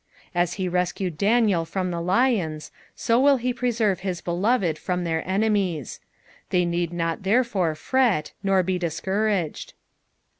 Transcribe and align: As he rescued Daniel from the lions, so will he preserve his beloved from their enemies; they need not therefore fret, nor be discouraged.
As 0.33 0.53
he 0.53 0.67
rescued 0.67 1.15
Daniel 1.15 1.63
from 1.63 1.91
the 1.91 2.01
lions, 2.01 2.71
so 2.95 3.19
will 3.19 3.37
he 3.37 3.53
preserve 3.53 3.99
his 3.99 4.19
beloved 4.19 4.79
from 4.79 5.03
their 5.03 5.21
enemies; 5.29 5.99
they 6.49 6.65
need 6.65 6.91
not 6.91 7.21
therefore 7.21 7.75
fret, 7.75 8.31
nor 8.41 8.63
be 8.63 8.79
discouraged. 8.79 9.75